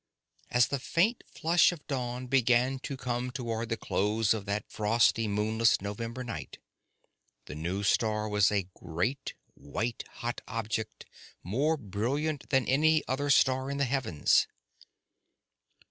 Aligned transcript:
As 0.49 0.69
the 0.69 0.79
faint 0.79 1.23
flush 1.29 1.71
of 1.71 1.85
dawn 1.85 2.25
began 2.25 2.79
to 2.79 2.97
come 2.97 3.29
toward 3.29 3.69
the 3.69 3.77
close 3.77 4.33
of 4.33 4.47
that 4.47 4.65
frosty, 4.67 5.27
moonless 5.27 5.79
November 5.79 6.23
night, 6.23 6.57
the 7.45 7.53
new 7.53 7.83
star 7.83 8.27
was 8.27 8.51
a 8.51 8.67
great 8.73 9.35
white 9.53 10.03
hot 10.09 10.41
object 10.47 11.05
more 11.43 11.77
brilliant 11.77 12.49
than 12.49 12.65
any 12.65 13.03
other 13.07 13.29
star 13.29 13.69
in 13.69 13.77
the 13.77 13.85
heavens. 13.85 14.47